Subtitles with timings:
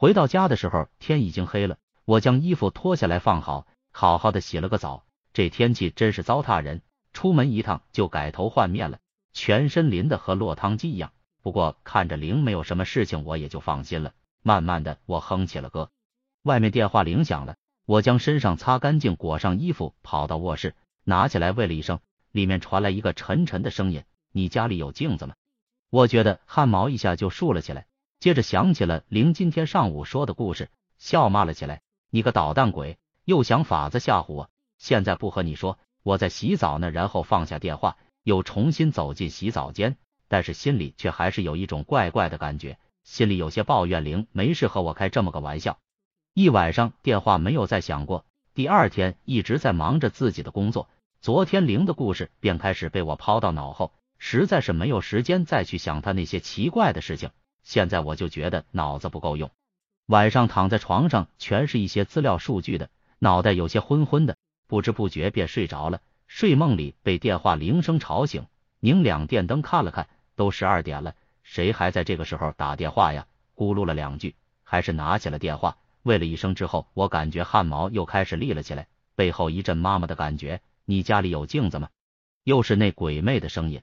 [0.00, 1.76] 回到家的时候，天已经黑了。
[2.04, 5.04] 我将衣服脱下来放好，好好的洗了个澡。
[5.32, 6.82] 这天气真是糟蹋人，
[7.12, 9.00] 出门一趟就改头换面了，
[9.32, 11.10] 全身淋得和落汤鸡一样。
[11.42, 14.12] 不过看着灵没有什么事情，我也就放心了。
[14.44, 15.90] 慢慢的，我哼起了歌。
[16.44, 21.98] 外面电话铃响了，我将身上擦干净，裹上衣服，跑到卧室，拿起来喂了一声，
[22.30, 25.34] 里面传来一个沉沉的声音：“你家里有镜子吗？”
[25.90, 27.86] 我觉得汗毛一下就竖了起来，
[28.20, 34.50] 接着想起了灵今天上午说的故事，笑骂了起来：“你个捣蛋鬼，又想法子吓唬我！
[34.76, 39.96] 现在不和你说，我在洗澡呢。”然后放下电话，又重新走进洗澡间，
[40.26, 45.78] 但是心里却还是有一种怪怪的感觉，心里有些抱怨灵没事和我开这么个玩笑。
[46.34, 50.88] 一晚上电话没有再响过，第二天一直在忙着自己的工作，
[51.20, 57.30] 昨天灵的故事便开始被我抛到脑后，实在是没有时间再去想他那些奇怪的事情。
[57.68, 59.50] 现在我就觉得脑子不够用，
[60.06, 62.88] 晚上躺在床上全是一些资料数据的，
[63.18, 66.00] 脑袋有些昏昏的，不知不觉便睡着了。
[66.26, 68.46] 睡梦里被电话铃声吵醒，
[68.80, 73.26] 拧两电灯看了看，都十二点了，谁还在这个时候打电话呀？
[73.54, 75.76] 咕噜了两句，还是拿起了电话。
[76.04, 80.62] 喂了一声之后，我感觉汗毛又开始立了起来，背后一阵妈妈的感觉。
[80.86, 81.90] 你家里有镜子吗？
[82.44, 83.82] 又是那鬼魅的声音。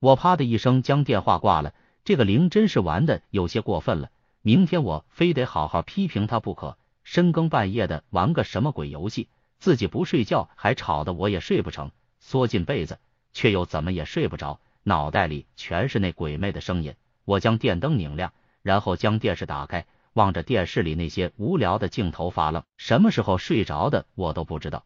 [0.00, 1.72] 我啪的一声将电话挂了。
[2.10, 4.10] 这个灵真是玩的有些过分了，
[4.42, 6.76] 明天我非得好好批评他不可。
[7.04, 9.28] 深更半夜的玩个什么鬼游戏，
[9.60, 12.98] 自己不睡觉还吵得我也睡不成，缩进被子
[13.32, 16.96] 却又怎么也睡不着，脑袋里全是那鬼魅的声音。
[17.24, 19.86] 我将电灯拧亮，然后将电视打开。
[20.12, 24.84] 望着电视里那些无聊的镜头发愣，什么时候睡着的我都不知道。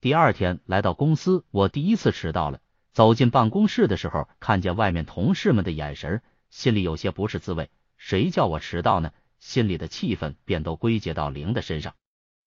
[0.00, 2.60] 第二天来到公司，我第一次迟到了。
[2.92, 7.70] 走进办公室的时候，看见外面同事们的眼神，心里有些不是滋味。
[7.96, 9.12] 谁叫我迟到呢？
[9.38, 11.94] 心里的气氛便都归结到玲的身上。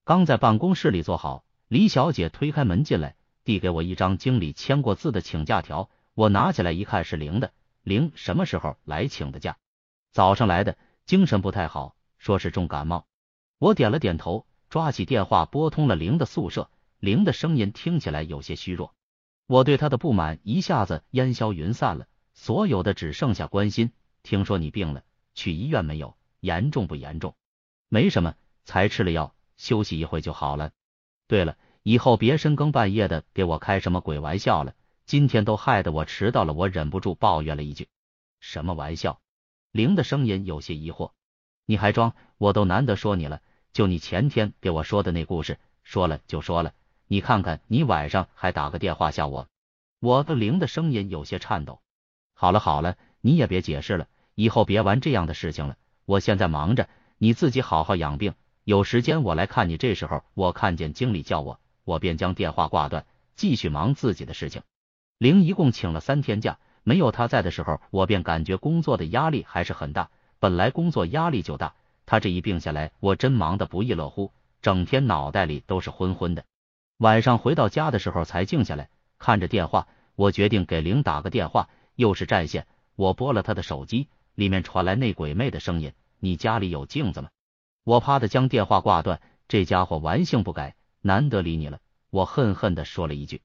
[0.03, 5.90] 刚在办公室里坐好，李小姐推开门进来，递给我一张经理签过字的请假条。
[6.13, 7.52] 我拿起来一看，是玲的。
[7.81, 9.58] 玲什么时候来请的假？
[10.12, 11.96] 早上来的，精神不太好。
[12.18, 13.06] 说是重感冒，
[13.58, 16.69] 我点了点头，抓起电话拨通了玲的宿舍。
[17.00, 18.96] 玲的声音听起来有些虚弱，
[19.46, 23.92] 我对他的不满一下子烟消云散了，所有的只剩下关心。
[24.24, 25.04] 听说你病了，
[25.36, 26.18] 去医院没有？
[26.40, 27.36] 严重不严重？
[27.90, 28.36] 没什么，
[28.66, 30.72] 才吃了药，休息一会就好了。
[31.28, 34.74] 对了，以后别深更半夜的给我开什么鬼玩笑了，
[35.06, 36.54] 今天都害得我迟到了。
[36.54, 37.88] 我忍不住抱怨了一句
[38.40, 39.22] ：“什么玩笑？”
[39.72, 41.12] 灵的声音有些疑惑。
[41.66, 42.16] 你还装？
[42.38, 43.42] 我都难得说你了，
[43.72, 46.74] 就你前天给我说的那故事，说了就说了。
[47.08, 49.48] 你看看，你晚上还打个电话吓我。
[50.00, 51.82] 我的灵的声音有些颤抖。
[52.34, 55.78] 好了好了，你也别解释了，以后别玩这样的事情了。
[56.06, 58.34] 我现在忙着，你自己好好养病，
[58.64, 59.78] 有时间我来看你。
[59.78, 63.06] 这时候我看见经理叫我，我便将电话挂断，
[63.36, 64.62] 继续忙自己的事情。
[65.18, 70.10] 灵一共请了三天假，没有他在的时候，我便感觉工作的压力还是很大。
[70.40, 76.44] 本来工作压力就大，他这一病下来，我真忙得不亦乐乎，整天脑袋里都是昏昏的。
[76.98, 82.68] 晚上回到家的时候才静下来，看着电话，我决定给玲打个电话，又是占线。
[82.96, 87.30] 我拨了他的手机，里面传来那鬼魅的声音：“你家里有镜子吗？”
[87.84, 93.42] 我啪的将电话挂断，这家伙玩性不改，难得理你了，我恨恨的说了一句。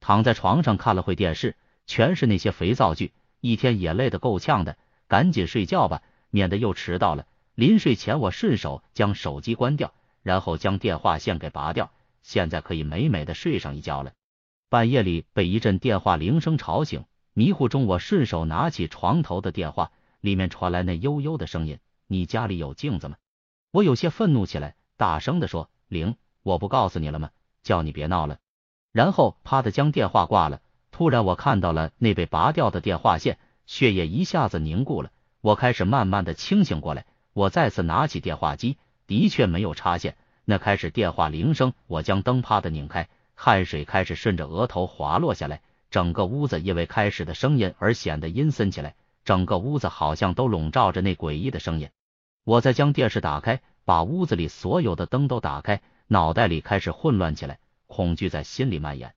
[0.00, 4.76] 躺在床上看了会电视，全是那些肥皂剧，一天也累得够呛的，
[5.08, 6.02] 赶紧睡觉吧。
[6.30, 7.26] 免得又迟到了。
[7.54, 11.92] 临睡前，我顺手将手机关掉，然后将电话线给拔掉，
[12.22, 14.12] 现在可以美美的睡上一觉了。
[14.68, 17.04] 半夜里被一阵电话铃声吵醒，
[17.38, 19.92] 迷糊中我顺手拿起床头的电话，
[20.22, 21.78] 里面传来那悠悠的声音
[22.08, 23.16] ：“你家里有镜子吗？”
[23.70, 27.28] 我有些愤怒起来，大声的说：“铃，我不告诉你了吗？
[27.62, 28.38] 叫你别闹了。”
[28.90, 30.62] 然后啪的将电话挂了。
[30.90, 35.10] 突然，我看到了那被拔掉的电话线，血液一下子凝固了。
[35.42, 37.04] 我开始慢慢的清醒过来，
[37.34, 40.16] 我再次拿起电话机，的确没有插线。
[40.46, 45.60] 那开始电话铃声，我将灯啪的拧开，汗水开始顺着额头滑落下来，
[45.90, 48.94] 整个屋子因为开始的声音而显得阴森起来，
[49.24, 51.88] 整个屋子好像都笼罩着那诡异的声音。
[52.44, 59.14] 我再将电视打开，把屋子里所有的灯都打开，脑袋里开始混乱起来，恐惧在心里蔓延。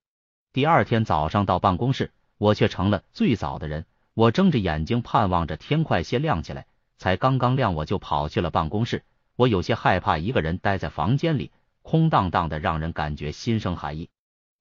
[0.52, 3.86] 第二天早上到办公室，我却成了最早的人。
[4.16, 6.66] 我睁着眼睛，盼望着天快些亮起来。
[6.98, 9.04] 才刚刚亮，我就跑去了办公室。
[9.36, 11.52] 我有些害怕一个人待在房间里，
[11.82, 14.10] 空荡荡的，让人感觉心生寒意。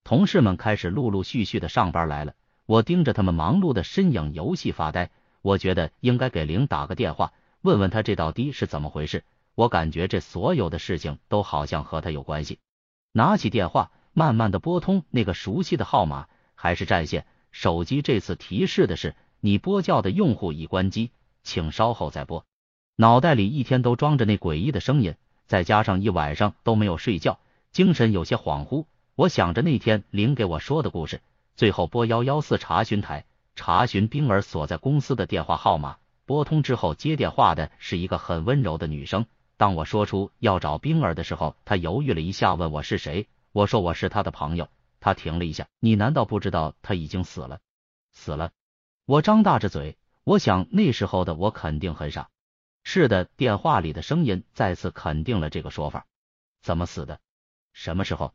[0.08, 2.32] 同事们开始陆陆续续的上班来了，
[2.64, 5.10] 我盯着他们忙碌的身影游戏发呆。
[5.42, 9.22] 我觉得应该给玲打个电话，问问他这到底是怎么回事。
[9.54, 12.58] 我感觉这所有的事情都好像和他有关系。
[13.12, 17.26] 拿起电话，慢慢的拨通那个熟悉的号码，还是占线。
[17.52, 21.10] 手机这次提示的是你拨叫的用户已关机，
[21.42, 22.46] 请稍后再拨。
[22.96, 25.16] 脑袋里一天都装着那诡异的声音，
[25.46, 27.38] 再加上一晚上都没有睡觉，
[27.72, 28.86] 精神有些恍惚。
[29.18, 31.20] 我想着那天林给我说的故事，
[31.56, 33.24] 最后拨幺幺四查询台，
[33.56, 35.96] 查询冰儿所在公司的电话号码。
[36.24, 39.26] 拨通之后，接电话的是一个很温柔的女生。
[39.56, 43.26] 当我说出要找冰儿的时候，她犹豫了一下，问我是谁。
[43.50, 44.68] 我说我是她的朋友。
[45.00, 47.58] 她停了一下，你难道不知道他已经死了？
[48.12, 48.52] 死了？
[49.04, 52.28] 我张大着嘴，我想那时候的我肯定很傻。
[52.84, 56.06] 是的，电话里的声音再次肯定了这个说法。
[56.62, 57.18] 怎么死的？
[57.72, 58.32] 什么时候？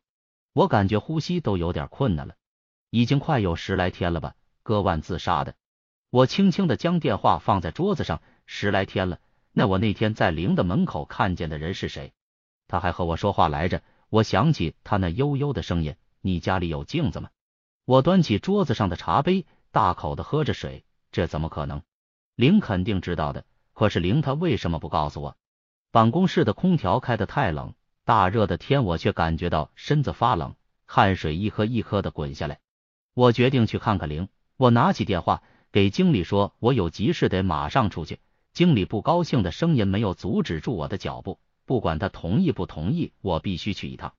[0.54, 2.34] 我感觉呼吸都有点困难了。
[2.90, 4.34] 已经快有十来天了吧？
[4.62, 5.56] 割腕自杀的。
[6.10, 9.18] 我轻轻的将电话放在桌子上，十来天了。
[9.52, 12.12] 那我那天在灵的门口看见的人是谁？
[12.68, 13.82] 他还和我说话来着。
[14.10, 17.30] 我想起他那悠悠的声音：“你家里有镜子吗？”
[17.84, 20.84] 我端起桌子上的茶杯，大口的喝着水。
[21.10, 21.82] 这怎么可能？
[22.36, 23.44] 灵肯定知道的。
[23.72, 25.36] 可是灵他为什么不告诉我？
[25.90, 27.74] 办公室的空调开得太冷，
[28.04, 30.54] 大热的天我却感觉到身子发冷，
[30.84, 32.58] 汗水一颗一颗的滚下来。
[33.14, 34.28] 我决定去看看灵。
[34.56, 35.42] 我拿起电话。
[35.72, 38.20] 给经理说，我有急事得马上出去。
[38.52, 44.12] 经理不高兴的声音没有阻止住我的脚步，不管他同意不同意，我必须去一趟。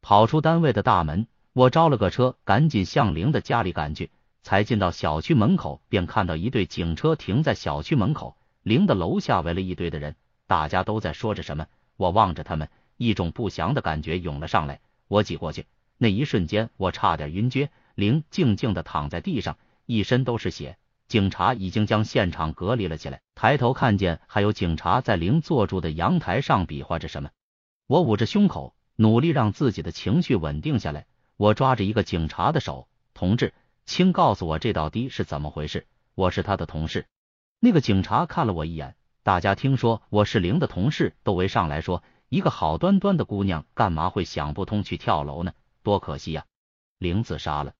[0.00, 4.10] 跑出单位的大门，我招了个车，赶紧向玲的家里赶去。
[4.42, 8.36] 才进到小区门口，便看到一队警车停在小区门口。
[8.62, 10.16] 玲的楼下围了一堆的人，
[10.46, 11.66] 大家都在说着什么。
[11.98, 14.80] 我望着他们，一种不祥的感觉涌了上来。
[15.08, 15.66] 我挤过去，
[15.98, 17.70] 那一瞬间，我差点晕厥。
[17.94, 19.56] 玲静静的躺在地上，
[19.86, 20.76] 一身都是血。
[21.06, 23.20] 警察已经将现场隔离了起来。
[23.34, 27.30] 抬头看见还有警察在零坐住的阳台上比划着什么。
[27.86, 31.06] 我捂着胸口，努力让自己的情绪稳定下来。
[31.36, 33.52] 我抓着一个警察的手，同志，
[33.84, 35.86] 请告诉我这到底是怎么回事？
[36.14, 37.06] 我是他的同事。
[37.60, 38.96] 那个警察看了我一眼。
[39.22, 45.52] 大家听说我是零的同事，都围上来说，一个好端端的姑娘，干嘛会想不通去跳楼呢？
[45.82, 46.44] 多可惜呀！
[46.98, 47.74] 玲自杀了。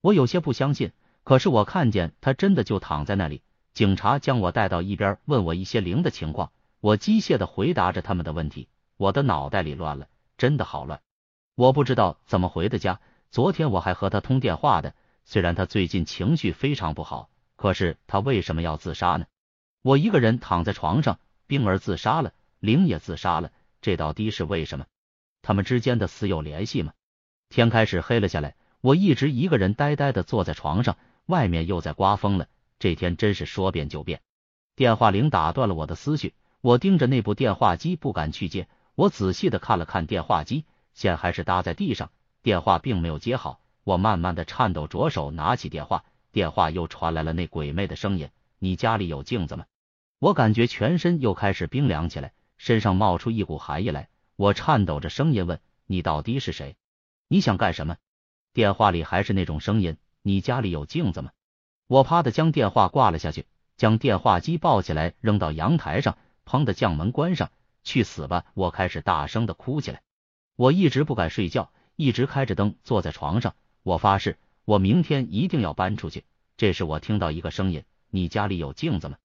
[0.00, 0.92] 我有些不相信。
[1.24, 10.06] 可是我看见她真的就躺在那里，警察将我带到一边，问我一些灵的情况，我机械的回答着他们的问题，我的脑袋里乱了，
[10.38, 11.00] 真的好乱，
[11.56, 13.00] 我不知道怎么回的家。
[13.32, 14.94] 昨天我还和他通电话的，
[15.24, 19.26] 虽然他最近情绪非常不好，可是他为什么要自杀呢？
[19.82, 23.50] 我一个人躺在床上，冰儿自杀了，玲也自杀了，
[23.86, 24.86] 这到底是为什么？
[25.42, 26.92] 他们之间的死有联系吗？
[27.48, 30.96] 天开始黑了下来，我一直一个人呆呆的坐在床上。
[31.26, 32.48] 外面又在刮风了，
[32.80, 34.22] 这天真是说变就变。
[34.74, 38.66] 电话铃打断了我的思绪，我盯着那部电话机不敢去接。
[38.96, 42.10] 我仔细的看了看电话机，线还是搭在地上，
[42.42, 43.60] 电话并没有接好。
[43.84, 46.02] 我慢慢的颤抖着手拿起电话，
[46.32, 49.64] 电话又传来了那鬼魅的声音：“你家里有镜子吗？”
[50.18, 54.08] 我感觉全身又开始冰凉起来，身上冒出一股寒意来。
[54.36, 56.76] 我颤抖着声音问：“你到底是谁？
[57.28, 57.96] 你想干什么？”
[58.52, 59.96] 电话里还是那种声音。
[60.22, 61.30] 你家里有镜子吗？
[61.86, 63.46] 我啪的将电话挂了下去，
[63.76, 67.50] 将电话机抱起来扔到阳台上，砰的将门关上。
[67.84, 68.44] 去死吧！
[68.54, 70.02] 我开始大声的哭起来。
[70.56, 73.54] 我一直不敢睡觉，一直开着灯坐在床上。
[73.84, 76.24] 我发誓，我明天一定要搬出去。
[76.56, 79.18] 这时我听到一个声音：“你家里有镜子吗？”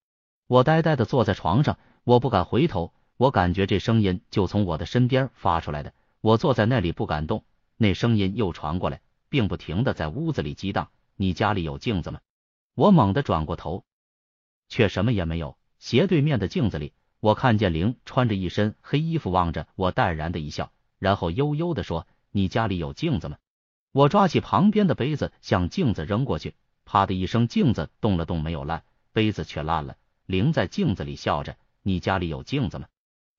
[0.46, 2.94] 我呆呆的坐在床上，我不敢回头。
[3.22, 5.94] 我感觉这声音就从我的身边发出来的。
[6.22, 7.46] 我坐在那里不敢动，
[7.78, 9.00] 那声音又传过来。
[9.30, 10.90] 并不停的在屋子里激荡。
[11.16, 12.20] 你家里有镜子吗？
[12.74, 13.86] 我猛地转过头，
[14.70, 15.56] 却什么也没有。
[15.78, 23.38] 斜对面的镜子里，我看见灵穿着一身黑衣服，望着我淡然的一笑，然后悠悠的说：“你家里有镜子吗？”
[23.94, 29.96] 我抓起旁边的杯子向镜子扔过去，啪的一声，镜子动了动，没有烂，杯子却烂了。
[30.25, 32.88] 灵在镜子里笑着：“你家里有镜子吗？”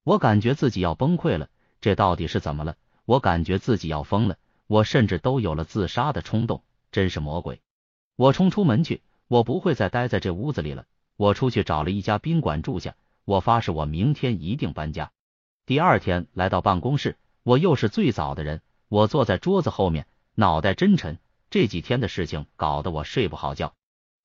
[0.05, 1.49] 我感觉自己要崩溃了，
[1.81, 2.77] 这到底是怎么了？
[3.05, 4.37] 我感觉自己要疯了。
[4.67, 7.61] 我甚至都有了自杀的冲动，真是魔鬼！
[8.17, 10.87] 我冲出门去，我不会再待在这屋子里了。
[11.17, 15.13] 我出去找了一家宾馆住下，我发誓我明天一定搬家。
[15.67, 21.19] 第二天来到办公室，我又是最早的人，我坐在桌子后面，脑袋真沉。
[21.51, 23.75] 这几天的事情搞得我睡不好觉。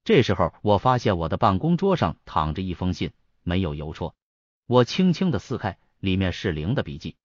[0.06, 3.12] 这时候我发现我的办公桌上躺着一封信，
[3.44, 4.16] 没有邮戳。
[4.68, 7.16] 我轻轻的撕开，里面是零的笔记：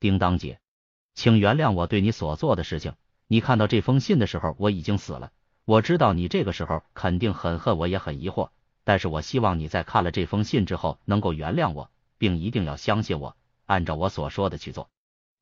[0.00, 0.60] 叮当姐。
[1.14, 2.94] 请原谅我对你所做的事情。
[3.26, 5.30] 你看到这封信的时候，我已经死了。
[5.66, 8.48] 我知道你这个时候肯定很恨我，也很疑惑。
[8.82, 13.36] 但是我希望你在看了这封信之后，能够原谅我，并一定要相信我。
[13.66, 14.88] 按照我所说的去做。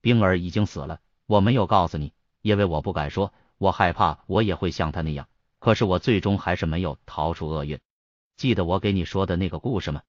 [0.01, 5.29] 冰儿已经死了，我没有告诉你，因为我不敢说，我害怕我也会像他那样。
[5.61, 7.79] 可是我最终还是没有逃出厄运。
[8.37, 10.03] 记得我给你说的那个故事吗？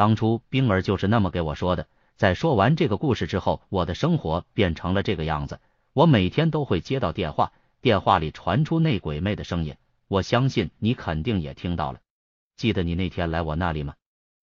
[0.00, 1.86] 当初冰儿就是那么给我说的。
[2.16, 5.60] 在说完这个故事之后，我的生活变成了这个样子。
[5.92, 7.52] 我每天都会接到电话，
[7.82, 9.76] 电话里传出那鬼魅的声音，
[10.08, 11.98] 我相信你肯定也听到了。
[12.56, 13.92] 记得你那天来我那里吗？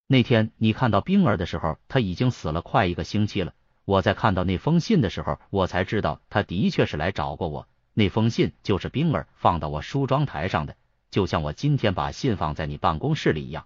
[0.05, 3.55] 那天你看到冰儿的时候，他已经死了快一个星期了。
[3.83, 7.67] 我在看到那封信的时候，我才知道他的确是来找过我。
[7.95, 10.75] 那封信就是冰儿放到我梳妆台上的，
[11.09, 13.65] 就像我今天把信放在你办公室里一样。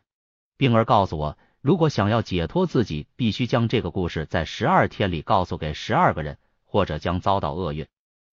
[0.56, 1.38] 冰儿告诉我。
[1.62, 7.86] 如果想要解脱自己，必须将这个故事在十二天里告诉给十二个人，或者将遭到厄运。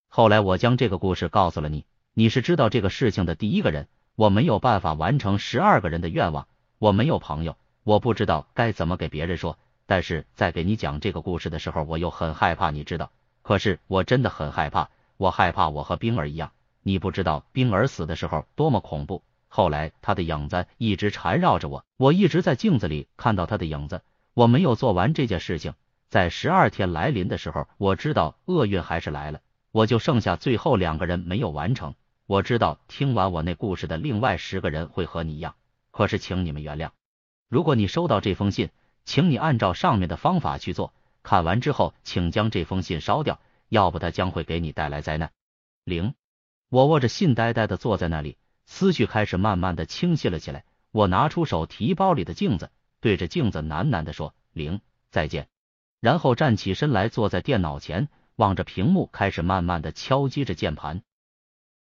[0.09, 3.87] 后来我将这个故事告诉了你，你是知道这个事情的第一个人。
[4.15, 9.59] 我没有办法完成十二个人的愿望，我没有朋友，我不知道该怎么给别人说。
[9.87, 13.13] 但是在给你讲这个故事的时候，我又很害怕，你知道？
[13.43, 16.51] 可是我真的很害怕，我害怕我和冰儿一样。
[16.83, 19.23] 你不知道冰儿死的时候多么恐怖。
[19.49, 24.03] 后来，他的影子一直缠绕着我，我一直在镜子里看到他的影子。
[24.35, 25.75] 我没有做完这件事情，
[26.09, 29.41] 在十二天来临的时候，我知道厄运还是来了，
[29.73, 31.95] 我就剩下最后两个人没有完成。
[32.27, 35.55] 我知道听完我那故事的另外十个人会和你一样，
[35.91, 36.91] 可是请你们原谅。
[37.49, 38.69] 如果你收到这封信，
[39.07, 40.93] 请你按照上面的方法去做。
[41.23, 43.41] 看完之后，请将这封信烧掉，
[43.71, 45.33] 要不它将会给你带来灾难。
[45.85, 46.15] 零，
[46.69, 48.37] 我握着信，呆呆的坐在那里。
[48.71, 52.71] 思绪开始慢慢的清晰了起来，我拿出手提包里的镜子，
[53.01, 55.49] 对着镜子喃喃的说：“零，再见。”
[56.01, 61.03] 然后站起身来，坐在电脑前，望着屏幕，开始慢慢的敲击着键盘。